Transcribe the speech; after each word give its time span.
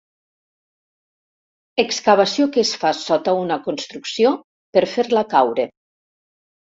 Excavació 1.83 2.47
que 2.55 2.63
es 2.67 2.71
fa 2.83 2.93
sota 2.99 3.35
una 3.41 3.57
construcció 3.67 4.31
per 4.79 4.83
fer-la 4.95 5.23
caure. 5.35 5.67